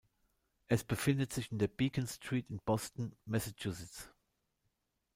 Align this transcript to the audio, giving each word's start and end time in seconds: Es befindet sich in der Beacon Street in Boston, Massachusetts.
Es 0.65 0.83
befindet 0.83 1.31
sich 1.31 1.51
in 1.51 1.59
der 1.59 1.67
Beacon 1.67 2.07
Street 2.07 2.49
in 2.49 2.59
Boston, 2.65 3.15
Massachusetts. 3.25 4.09